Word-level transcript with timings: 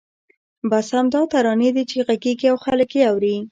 بس 0.71 0.87
همدا 0.97 1.21
ترانې 1.31 1.69
دي 1.75 1.83
چې 1.91 1.97
غږېږي 2.07 2.47
او 2.51 2.57
خلک 2.65 2.89
یې 2.97 3.03
اوري. 3.11 3.35